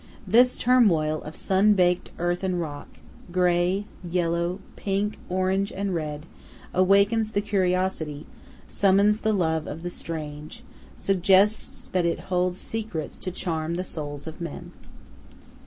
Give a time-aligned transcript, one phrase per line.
[0.25, 2.87] This turmoil of sun baked earth and rock,
[3.31, 6.25] grey, yellow, pink, orange, and red,
[6.73, 8.25] awakens the curiosity,
[8.67, 10.63] summons the love of the strange,
[10.95, 14.71] suggests that it holds secrets to charm the souls of men.